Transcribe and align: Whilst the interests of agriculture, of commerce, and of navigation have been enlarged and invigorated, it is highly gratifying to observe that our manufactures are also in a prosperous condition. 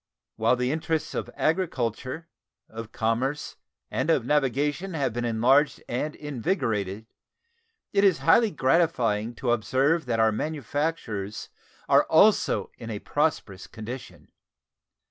Whilst 0.35 0.57
the 0.57 0.71
interests 0.71 1.13
of 1.13 1.29
agriculture, 1.35 2.27
of 2.67 2.91
commerce, 2.91 3.57
and 3.91 4.09
of 4.09 4.25
navigation 4.25 4.95
have 4.95 5.13
been 5.13 5.25
enlarged 5.25 5.83
and 5.87 6.15
invigorated, 6.15 7.05
it 7.93 8.03
is 8.03 8.17
highly 8.17 8.49
gratifying 8.49 9.35
to 9.35 9.51
observe 9.51 10.07
that 10.07 10.19
our 10.19 10.31
manufactures 10.31 11.49
are 11.87 12.05
also 12.05 12.71
in 12.79 12.89
a 12.89 12.97
prosperous 12.97 13.67
condition. 13.67 14.31